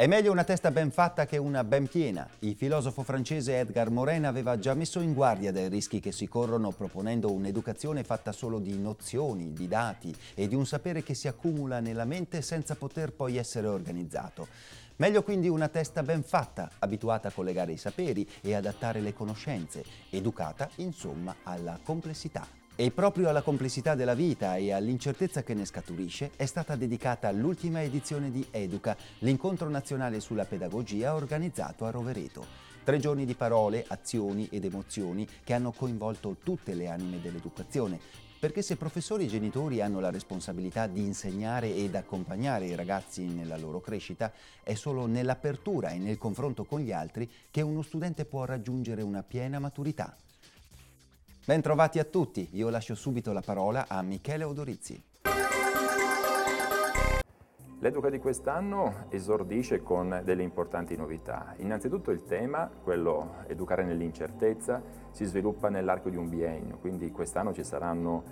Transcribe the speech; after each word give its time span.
È 0.00 0.06
meglio 0.06 0.32
una 0.32 0.44
testa 0.44 0.70
ben 0.70 0.90
fatta 0.90 1.26
che 1.26 1.36
una 1.36 1.62
ben 1.62 1.86
piena. 1.86 2.26
Il 2.38 2.54
filosofo 2.54 3.02
francese 3.02 3.58
Edgar 3.58 3.90
Morin 3.90 4.24
aveva 4.24 4.58
già 4.58 4.72
messo 4.72 5.00
in 5.00 5.12
guardia 5.12 5.52
dai 5.52 5.68
rischi 5.68 6.00
che 6.00 6.10
si 6.10 6.26
corrono 6.26 6.70
proponendo 6.70 7.30
un'educazione 7.30 8.02
fatta 8.02 8.32
solo 8.32 8.60
di 8.60 8.78
nozioni, 8.78 9.52
di 9.52 9.68
dati 9.68 10.16
e 10.34 10.48
di 10.48 10.54
un 10.54 10.64
sapere 10.64 11.02
che 11.02 11.12
si 11.12 11.28
accumula 11.28 11.80
nella 11.80 12.06
mente 12.06 12.40
senza 12.40 12.76
poter 12.76 13.12
poi 13.12 13.36
essere 13.36 13.66
organizzato. 13.66 14.48
Meglio 14.96 15.22
quindi 15.22 15.50
una 15.50 15.68
testa 15.68 16.02
ben 16.02 16.22
fatta, 16.22 16.70
abituata 16.78 17.28
a 17.28 17.32
collegare 17.32 17.72
i 17.72 17.76
saperi 17.76 18.26
e 18.40 18.54
adattare 18.54 19.02
le 19.02 19.12
conoscenze, 19.12 19.84
educata 20.08 20.70
insomma 20.76 21.36
alla 21.42 21.78
complessità. 21.82 22.59
E 22.80 22.92
proprio 22.92 23.28
alla 23.28 23.42
complessità 23.42 23.94
della 23.94 24.14
vita 24.14 24.56
e 24.56 24.72
all'incertezza 24.72 25.42
che 25.42 25.52
ne 25.52 25.66
scaturisce 25.66 26.30
è 26.34 26.46
stata 26.46 26.76
dedicata 26.76 27.30
l'ultima 27.30 27.82
edizione 27.82 28.30
di 28.30 28.46
Educa, 28.50 28.96
l'incontro 29.18 29.68
nazionale 29.68 30.18
sulla 30.18 30.46
pedagogia 30.46 31.14
organizzato 31.14 31.84
a 31.84 31.90
Rovereto. 31.90 32.42
Tre 32.82 32.98
giorni 32.98 33.26
di 33.26 33.34
parole, 33.34 33.84
azioni 33.86 34.48
ed 34.50 34.64
emozioni 34.64 35.28
che 35.44 35.52
hanno 35.52 35.72
coinvolto 35.72 36.38
tutte 36.42 36.72
le 36.72 36.88
anime 36.88 37.20
dell'educazione, 37.20 38.00
perché 38.38 38.62
se 38.62 38.76
professori 38.76 39.26
e 39.26 39.28
genitori 39.28 39.82
hanno 39.82 40.00
la 40.00 40.10
responsabilità 40.10 40.86
di 40.86 41.04
insegnare 41.04 41.74
ed 41.74 41.94
accompagnare 41.94 42.64
i 42.64 42.76
ragazzi 42.76 43.26
nella 43.26 43.58
loro 43.58 43.82
crescita, 43.82 44.32
è 44.62 44.72
solo 44.72 45.04
nell'apertura 45.04 45.90
e 45.90 45.98
nel 45.98 46.16
confronto 46.16 46.64
con 46.64 46.80
gli 46.80 46.92
altri 46.92 47.30
che 47.50 47.60
uno 47.60 47.82
studente 47.82 48.24
può 48.24 48.46
raggiungere 48.46 49.02
una 49.02 49.22
piena 49.22 49.58
maturità. 49.58 50.16
Bentrovati 51.50 51.98
a 51.98 52.04
tutti, 52.04 52.48
io 52.52 52.68
lascio 52.68 52.94
subito 52.94 53.32
la 53.32 53.40
parola 53.40 53.86
a 53.88 54.02
Michele 54.02 54.44
Odorizzi. 54.44 55.02
L'Educa 57.80 58.08
di 58.08 58.20
quest'anno 58.20 59.06
esordisce 59.08 59.82
con 59.82 60.20
delle 60.22 60.44
importanti 60.44 60.94
novità. 60.96 61.54
Innanzitutto 61.56 62.12
il 62.12 62.22
tema, 62.22 62.70
quello 62.84 63.38
educare 63.48 63.82
nell'incertezza, 63.82 64.80
si 65.10 65.24
sviluppa 65.24 65.68
nell'arco 65.70 66.08
di 66.08 66.16
un 66.16 66.28
biennio, 66.28 66.78
quindi 66.78 67.10
quest'anno 67.10 67.52
ci 67.52 67.64
saranno 67.64 68.22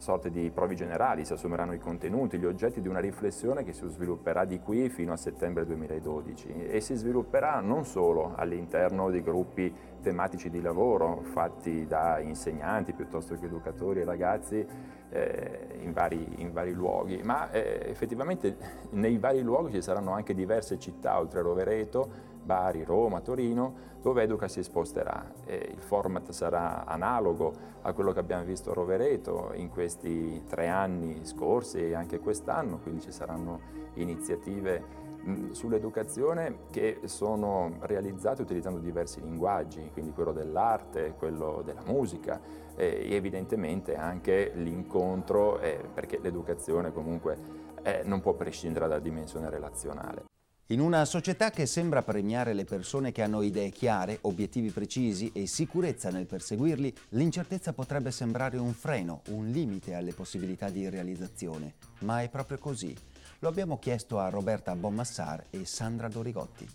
sorte 0.00 0.30
di 0.30 0.50
provi 0.50 0.74
generali, 0.74 1.24
si 1.24 1.32
assumeranno 1.32 1.74
i 1.74 1.78
contenuti, 1.78 2.38
gli 2.38 2.46
oggetti 2.46 2.80
di 2.80 2.88
una 2.88 3.00
riflessione 3.00 3.64
che 3.64 3.72
si 3.72 3.86
svilupperà 3.86 4.44
di 4.44 4.58
qui 4.58 4.88
fino 4.88 5.12
a 5.12 5.16
settembre 5.16 5.66
2012 5.66 6.66
e 6.68 6.80
si 6.80 6.94
svilupperà 6.94 7.60
non 7.60 7.84
solo 7.84 8.32
all'interno 8.34 9.10
di 9.10 9.22
gruppi 9.22 9.72
tematici 10.00 10.48
di 10.48 10.62
lavoro 10.62 11.20
fatti 11.22 11.86
da 11.86 12.18
insegnanti 12.18 12.92
piuttosto 12.92 13.34
che 13.38 13.44
educatori 13.44 14.00
e 14.00 14.04
ragazzi 14.04 14.66
eh, 15.10 15.78
in, 15.82 15.92
vari, 15.92 16.26
in, 16.36 16.52
vari, 16.52 16.72
luoghi, 16.72 17.20
ma 17.22 17.50
eh, 17.50 17.82
effettivamente 17.86 18.56
nei 18.90 19.18
vari 19.18 19.42
luoghi 19.42 19.72
ci 19.72 19.82
saranno 19.82 20.12
anche 20.12 20.34
diverse 20.34 20.78
città 20.78 21.18
oltre 21.18 21.40
a 21.40 21.42
Rovereto 21.42 22.28
Bari, 22.50 22.82
Roma, 22.82 23.20
Torino, 23.20 23.74
dove 24.02 24.24
Educa 24.24 24.48
si 24.48 24.64
sposterà. 24.64 25.34
E 25.44 25.70
il 25.72 25.80
format 25.80 26.32
sarà 26.32 26.84
analogo 26.84 27.52
a 27.82 27.92
quello 27.92 28.10
che 28.10 28.18
abbiamo 28.18 28.42
visto 28.42 28.72
a 28.72 28.74
Rovereto 28.74 29.52
in 29.54 29.68
questi 29.68 30.42
tre 30.48 30.66
anni 30.66 31.24
scorsi 31.24 31.78
e 31.78 31.94
anche 31.94 32.18
quest'anno, 32.18 32.78
quindi 32.78 33.02
ci 33.02 33.12
saranno 33.12 33.60
iniziative 33.94 35.08
sull'educazione 35.52 36.62
che 36.72 37.02
sono 37.04 37.76
realizzate 37.82 38.42
utilizzando 38.42 38.80
diversi 38.80 39.20
linguaggi, 39.20 39.88
quindi 39.92 40.10
quello 40.10 40.32
dell'arte, 40.32 41.14
quello 41.16 41.62
della 41.64 41.82
musica 41.84 42.40
e 42.74 43.06
evidentemente 43.10 43.94
anche 43.94 44.50
l'incontro, 44.56 45.60
eh, 45.60 45.78
perché 45.94 46.18
l'educazione 46.20 46.92
comunque 46.92 47.36
eh, 47.82 48.02
non 48.04 48.20
può 48.20 48.32
prescindere 48.32 48.88
dalla 48.88 49.00
dimensione 49.00 49.48
relazionale. 49.50 50.24
In 50.70 50.78
una 50.78 51.04
società 51.04 51.50
che 51.50 51.66
sembra 51.66 52.00
premiare 52.04 52.52
le 52.52 52.64
persone 52.64 53.10
che 53.10 53.22
hanno 53.22 53.42
idee 53.42 53.70
chiare, 53.70 54.18
obiettivi 54.20 54.70
precisi 54.70 55.32
e 55.34 55.48
sicurezza 55.48 56.10
nel 56.10 56.26
perseguirli, 56.26 56.94
l'incertezza 57.08 57.72
potrebbe 57.72 58.12
sembrare 58.12 58.56
un 58.56 58.72
freno, 58.72 59.22
un 59.30 59.48
limite 59.48 59.94
alle 59.94 60.12
possibilità 60.12 60.68
di 60.68 60.88
realizzazione. 60.88 61.74
Ma 62.02 62.22
è 62.22 62.28
proprio 62.28 62.58
così. 62.58 62.96
Lo 63.40 63.48
abbiamo 63.48 63.80
chiesto 63.80 64.20
a 64.20 64.28
Roberta 64.28 64.76
Bommassar 64.76 65.46
e 65.50 65.64
Sandra 65.64 66.06
Dorigotti. 66.06 66.68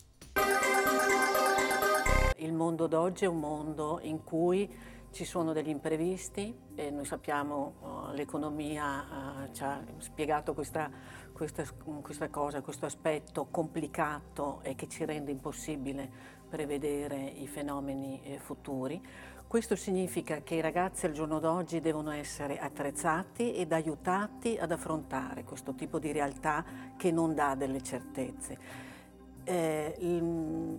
Il 2.39 2.51
mondo 2.51 2.87
d'oggi 2.87 3.23
è 3.23 3.27
un 3.29 3.39
mondo 3.39 4.01
in 4.01 4.25
cui 4.25 4.69
ci 5.15 5.23
sono 5.23 5.53
degli 5.53 5.69
imprevisti 5.69 6.53
e 6.75 6.91
noi 6.91 7.05
sappiamo 7.05 7.75
uh, 7.79 8.13
l'economia 8.13 9.45
uh, 9.47 9.53
ci 9.53 9.63
ha 9.63 9.81
spiegato 9.99 10.53
questa, 10.53 10.91
questa, 11.35 11.65
questa, 12.01 12.29
cosa, 12.29 12.61
questo 12.61 12.85
aspetto 12.85 13.47
complicato 13.51 14.61
e 14.63 14.73
che 14.73 14.87
ci 14.87 15.03
rende 15.03 15.31
impossibile 15.31 16.09
prevedere 16.47 17.17
i 17.17 17.45
fenomeni 17.45 18.21
eh, 18.23 18.39
futuri. 18.39 19.05
Questo 19.45 19.75
significa 19.75 20.41
che 20.43 20.55
i 20.55 20.61
ragazzi 20.61 21.05
al 21.05 21.11
giorno 21.11 21.39
d'oggi 21.39 21.81
devono 21.81 22.11
essere 22.11 22.57
attrezzati 22.57 23.53
ed 23.53 23.73
aiutati 23.73 24.57
ad 24.57 24.71
affrontare 24.71 25.43
questo 25.43 25.75
tipo 25.75 25.99
di 25.99 26.13
realtà 26.13 26.63
che 26.95 27.11
non 27.11 27.35
dà 27.35 27.53
delle 27.53 27.83
certezze 27.83 28.93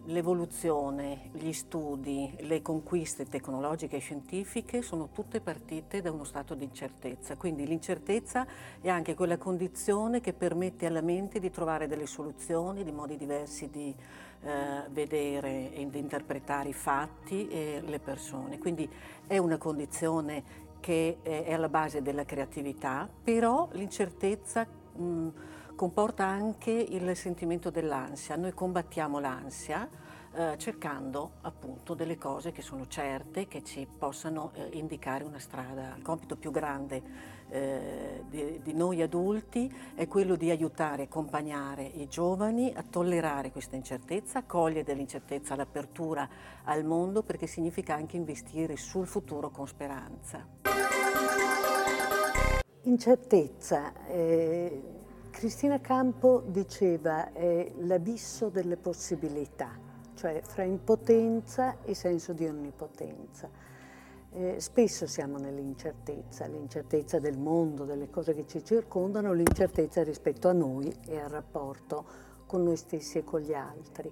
l'evoluzione, 0.07 1.31
gli 1.33 1.53
studi, 1.53 2.35
le 2.41 2.63
conquiste 2.63 3.25
tecnologiche 3.27 3.97
e 3.97 4.01
scientifiche 4.01 4.83
sono 4.83 5.11
tutte 5.13 5.41
partite 5.41 6.03
da 6.03 6.11
uno 6.11 6.25
stato 6.25 6.55
di 6.55 6.65
incertezza, 6.65 7.37
quindi 7.37 7.65
l'incertezza 7.65 8.45
è 8.81 8.89
anche 8.89 9.15
quella 9.15 9.39
condizione 9.39 10.21
che 10.21 10.33
permette 10.33 10.87
alla 10.87 11.01
mente 11.01 11.39
di 11.39 11.51
trovare 11.51 11.87
delle 11.87 12.07
soluzioni, 12.07 12.83
di 12.83 12.91
modi 12.91 13.17
diversi 13.17 13.71
di 13.71 13.95
eh, 14.43 14.83
vedere 14.91 15.73
e 15.73 15.89
di 15.89 15.99
interpretare 15.99 16.71
i 16.71 16.75
fatti 16.75 17.47
e 17.49 17.81
le 17.85 18.01
persone, 18.01 18.59
quindi 18.59 18.89
è 19.29 19.39
una 19.39 19.59
condizione 19.59 20.65
che 20.81 21.19
è 21.23 21.53
alla 21.53 21.69
base 21.69 22.03
della 22.03 22.25
creatività, 22.25 23.09
però 23.23 23.69
l'incertezza 23.73 24.67
mh, 24.67 25.29
comporta 25.77 26.25
anche 26.25 26.73
il 26.73 27.15
sentimento 27.15 27.71
dell'ansia. 27.71 28.35
Noi 28.35 28.53
combattiamo 28.53 29.21
l'ansia 29.21 29.89
eh, 30.37 30.59
cercando 30.59 31.33
appunto 31.43 31.95
delle 31.95 32.19
cose 32.19 32.53
che 32.53 32.61
sono 32.63 32.87
certe, 32.89 33.47
che 33.47 33.63
ci 33.63 33.87
possano 33.87 34.51
eh, 34.55 34.69
indicare 34.73 35.25
una 35.25 35.39
strada. 35.39 35.95
Il 35.97 36.03
compito 36.03 36.37
più 36.37 36.51
grande 36.51 37.03
eh, 37.49 38.25
di, 38.29 38.61
di, 38.63 38.73
noi 38.75 39.01
adulti 39.03 39.73
è 39.95 40.07
quello 40.09 40.35
di 40.35 40.51
aiutare 40.51 41.05
accompagnare 41.05 41.85
i 41.85 42.09
giovani 42.09 42.73
a 42.75 42.83
tollerare 42.83 43.51
questa 43.53 43.77
incertezza, 43.77 44.43
cogliere 44.43 44.83
dell'incertezza 44.83 45.55
l'apertura 45.57 46.29
al 46.65 46.85
mondo 46.85 47.23
perché 47.23 47.47
significa 47.47 47.95
anche 47.95 48.17
investire 48.17 48.77
sul 48.77 49.07
futuro 49.07 49.51
con 49.51 49.67
speranza. 49.67 50.47
Incertezza. 52.83 53.93
Cristina 55.37 55.83
Campo 55.83 56.43
diceva 56.47 57.31
è 57.35 57.71
l'abisso 57.81 58.49
delle 58.49 58.79
possibilità, 58.79 59.69
cioè 60.15 60.41
fra 60.43 60.63
impotenza 60.63 61.83
e 61.83 61.95
senso 61.95 62.33
di 62.33 62.47
onnipotenza. 62.47 63.47
Eh, 64.33 64.55
spesso 64.59 65.07
siamo 65.07 65.37
nell'incertezza, 65.37 66.47
l'incertezza 66.47 67.19
del 67.19 67.37
mondo, 67.37 67.85
delle 67.85 68.09
cose 68.09 68.33
che 68.33 68.47
ci 68.47 68.65
circondano, 68.65 69.35
l'incertezza 69.35 70.03
rispetto 70.03 70.49
a 70.49 70.53
noi 70.53 70.91
e 71.07 71.21
al 71.21 71.29
rapporto 71.29 72.07
con 72.47 72.63
noi 72.63 72.79
stessi 72.79 73.19
e 73.19 73.25
con 73.25 73.41
gli 73.41 73.53
altri. 73.53 74.11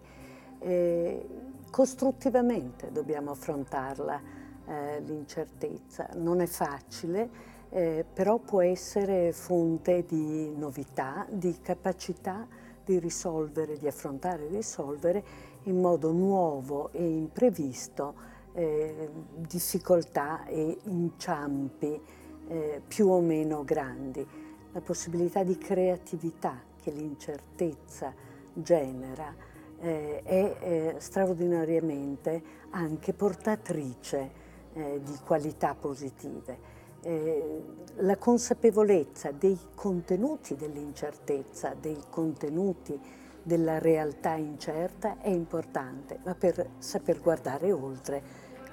Eh, 0.58 1.28
costruttivamente 1.70 2.92
dobbiamo 2.92 3.30
affrontarla 3.30 4.20
eh, 4.66 5.00
l'incertezza, 5.00 6.06
non 6.16 6.42
è 6.42 6.46
facile, 6.46 7.54
eh, 7.74 8.04
però 8.10 8.38
può 8.38 8.62
essere 8.62 9.32
fonte 9.32 10.04
di 10.06 10.54
novità, 10.56 11.26
di 11.28 11.58
capacità 11.60 12.46
di 12.84 13.00
risolvere, 13.00 13.76
di 13.76 13.88
affrontare 13.88 14.44
e 14.44 14.48
risolvere 14.48 15.24
in 15.64 15.80
modo 15.80 16.12
nuovo 16.12 16.92
e 16.92 17.04
imprevisto 17.04 18.14
eh, 18.52 19.10
difficoltà 19.36 20.44
e 20.44 20.78
inciampi 20.84 22.00
eh, 22.46 22.80
più 22.86 23.08
o 23.08 23.20
meno 23.20 23.64
grandi. 23.64 24.24
La 24.70 24.80
possibilità 24.80 25.42
di 25.42 25.58
creatività 25.58 26.62
che 26.80 26.92
l'incertezza 26.92 28.14
genera 28.52 29.34
eh, 29.80 30.22
è 30.22 30.56
eh, 30.60 30.94
straordinariamente 30.98 32.42
anche 32.70 33.12
portatrice 33.14 34.30
eh, 34.74 35.00
di 35.02 35.18
qualità 35.24 35.74
positive 35.74 36.82
eh, 37.04 37.62
la 37.98 38.16
consapevolezza 38.16 39.30
dei 39.30 39.58
contenuti 39.74 40.56
dell'incertezza, 40.56 41.74
dei 41.78 42.02
contenuti 42.10 42.98
della 43.42 43.78
realtà 43.78 44.34
incerta 44.34 45.20
è 45.20 45.28
importante, 45.28 46.18
ma 46.24 46.34
per 46.34 46.70
saper 46.78 47.20
guardare 47.20 47.70
oltre, 47.72 48.22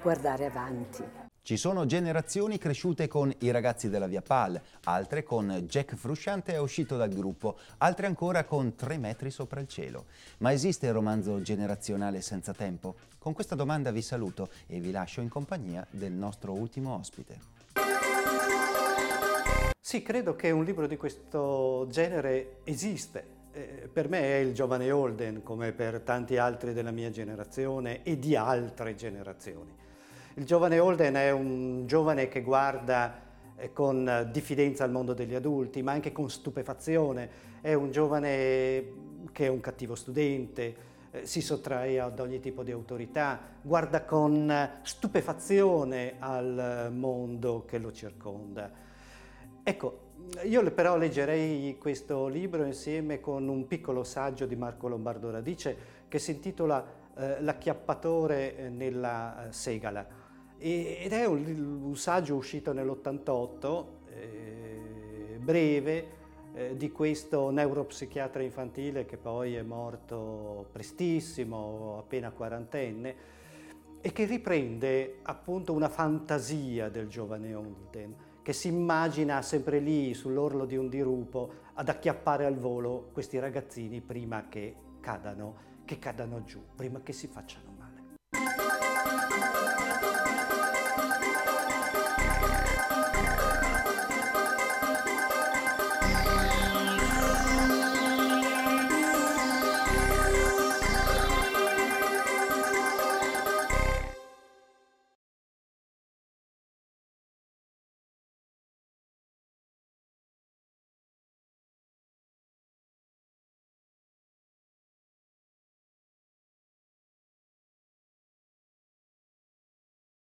guardare 0.01 0.45
avanti. 0.45 1.03
Ci 1.43 1.57
sono 1.57 1.87
generazioni 1.87 2.59
cresciute 2.59 3.07
con 3.07 3.33
i 3.39 3.51
ragazzi 3.51 3.89
della 3.89 4.05
Via 4.07 4.21
Pal, 4.21 4.61
altre 4.83 5.23
con 5.23 5.49
Jack 5.67 5.95
Frusciante 5.95 6.55
uscito 6.57 6.97
dal 6.97 7.09
gruppo, 7.09 7.57
altre 7.79 8.05
ancora 8.05 8.43
con 8.43 8.75
Tre 8.75 8.97
metri 8.97 9.31
sopra 9.31 9.59
il 9.59 9.67
cielo. 9.67 10.05
Ma 10.37 10.51
esiste 10.53 10.85
il 10.85 10.93
romanzo 10.93 11.41
generazionale 11.41 12.21
senza 12.21 12.53
tempo? 12.53 12.95
Con 13.17 13.33
questa 13.33 13.55
domanda 13.55 13.91
vi 13.91 14.03
saluto 14.03 14.49
e 14.67 14.79
vi 14.79 14.91
lascio 14.91 15.21
in 15.21 15.29
compagnia 15.29 15.85
del 15.89 16.13
nostro 16.13 16.53
ultimo 16.53 16.95
ospite. 16.95 17.60
Sì, 19.91 20.01
credo 20.01 20.38
che 20.38 20.51
un 20.51 20.63
libro 20.63 20.88
di 20.88 20.95
questo 20.95 21.85
genere 21.89 22.59
esiste. 22.63 23.25
Eh, 23.51 23.89
per 23.91 24.07
me 24.07 24.21
è 24.21 24.35
il 24.38 24.53
giovane 24.53 24.89
Holden, 24.89 25.43
come 25.43 25.73
per 25.73 25.99
tanti 25.99 26.38
altri 26.38 26.71
della 26.71 26.91
mia 26.91 27.09
generazione 27.09 28.01
e 28.03 28.17
di 28.17 28.33
altre 28.38 28.95
generazioni. 28.95 29.75
Il 30.35 30.45
giovane 30.45 30.79
Holden 30.79 31.15
è 31.15 31.29
un 31.31 31.88
giovane 31.88 32.29
che 32.29 32.41
guarda 32.41 33.19
eh, 33.57 33.73
con 33.73 34.29
diffidenza 34.31 34.85
al 34.85 34.91
mondo 34.91 35.13
degli 35.13 35.35
adulti, 35.35 35.81
ma 35.81 35.91
anche 35.91 36.13
con 36.13 36.29
stupefazione. 36.29 37.29
È 37.59 37.73
un 37.73 37.91
giovane 37.91 38.93
che 39.33 39.47
è 39.47 39.49
un 39.49 39.59
cattivo 39.59 39.95
studente, 39.95 40.75
eh, 41.11 41.25
si 41.25 41.41
sottrae 41.41 41.99
ad 41.99 42.17
ogni 42.21 42.39
tipo 42.39 42.63
di 42.63 42.71
autorità, 42.71 43.41
guarda 43.61 44.05
con 44.05 44.69
stupefazione 44.83 46.13
al 46.19 46.93
mondo 46.93 47.65
che 47.65 47.77
lo 47.77 47.91
circonda. 47.91 48.88
Ecco, 49.63 50.09
io 50.43 50.71
però 50.71 50.97
leggerei 50.97 51.77
questo 51.77 52.27
libro 52.27 52.63
insieme 52.63 53.19
con 53.19 53.47
un 53.47 53.67
piccolo 53.67 54.03
saggio 54.03 54.47
di 54.47 54.55
Marco 54.55 54.87
Lombardo 54.87 55.29
Radice 55.29 55.77
che 56.07 56.17
si 56.17 56.31
intitola 56.31 56.83
eh, 57.15 57.41
L'acchiappatore 57.41 58.69
nella 58.69 59.47
segala. 59.49 60.19
Ed 60.57 61.11
è 61.11 61.25
un, 61.25 61.81
un 61.83 61.95
saggio 61.95 62.35
uscito 62.35 62.73
nell'88, 62.73 63.85
eh, 64.09 65.39
breve, 65.39 66.19
eh, 66.53 66.75
di 66.75 66.91
questo 66.91 67.49
neuropsichiatra 67.49 68.41
infantile 68.41 69.05
che 69.05 69.17
poi 69.17 69.55
è 69.55 69.61
morto 69.61 70.67
prestissimo, 70.71 71.97
appena 71.99 72.31
quarantenne, 72.31 73.15
e 74.01 74.11
che 74.11 74.25
riprende 74.25 75.19
appunto 75.21 75.73
una 75.73 75.89
fantasia 75.89 76.89
del 76.89 77.07
giovane 77.07 77.53
Holden, 77.53 78.15
che 78.51 78.57
si 78.57 78.68
immagina 78.68 79.42
sempre 79.42 79.80
lì 79.80 80.13
sull'orlo 80.13 80.65
di 80.65 80.75
un 80.75 80.89
dirupo 80.89 81.53
ad 81.75 81.88
acchiappare 81.88 82.45
al 82.45 82.57
volo 82.57 83.07
questi 83.13 83.39
ragazzini 83.39 84.01
prima 84.01 84.50
che 84.50 84.75
cadano, 85.00 85.56
che 85.86 85.98
cadano 86.00 86.44
giù, 86.44 86.62
prima 86.75 87.00
che 87.01 87.13
si 87.13 87.27
facciano 87.27 87.70